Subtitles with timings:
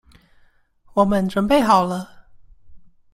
[0.95, 2.25] 我們準備好了